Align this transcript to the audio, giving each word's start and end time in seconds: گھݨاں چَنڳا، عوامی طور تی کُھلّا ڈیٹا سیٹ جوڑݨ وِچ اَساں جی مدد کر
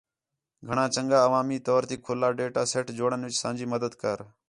گھݨاں 0.67 0.89
چَنڳا، 0.93 1.19
عوامی 1.27 1.57
طور 1.67 1.81
تی 1.89 1.95
کُھلّا 2.05 2.29
ڈیٹا 2.37 2.63
سیٹ 2.71 2.87
جوڑݨ 2.97 3.19
وِچ 3.25 3.35
اَساں 3.37 3.53
جی 3.57 3.65
مدد 3.73 3.93
کر 4.01 4.17